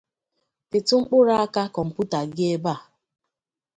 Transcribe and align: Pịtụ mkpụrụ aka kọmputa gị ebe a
Pịtụ 0.69 0.95
mkpụrụ 1.01 1.33
aka 1.43 1.61
kọmputa 1.75 2.19
gị 2.35 2.45
ebe 2.53 2.69
a 2.75 2.77